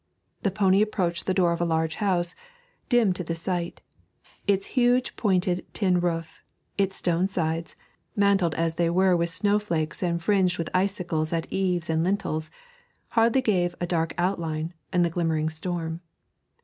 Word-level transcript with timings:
The 0.41 0.49
pony 0.49 0.81
approached 0.81 1.27
the 1.27 1.33
door 1.35 1.53
of 1.53 1.61
a 1.61 1.63
large 1.63 1.97
house, 1.97 2.33
dim 2.89 3.13
to 3.13 3.23
the 3.23 3.35
sight; 3.35 3.81
its 4.47 4.65
huge 4.73 5.15
pointed 5.15 5.63
tin 5.75 5.99
roof, 5.99 6.43
its 6.75 6.95
stone 6.95 7.27
sides, 7.27 7.75
mantled 8.15 8.55
as 8.55 8.73
they 8.81 8.89
were 8.89 9.15
with 9.15 9.29
snowflakes 9.29 10.01
and 10.01 10.19
fringed 10.19 10.57
with 10.57 10.71
icicles 10.73 11.31
at 11.31 11.45
eaves 11.53 11.87
and 11.87 12.03
lintels, 12.03 12.49
hardly 13.09 13.43
gave 13.43 13.75
a 13.79 13.85
dark 13.85 14.15
outline 14.17 14.73
in 14.91 15.03
the 15.03 15.11
glimmering 15.11 15.49
storm. 15.51 16.01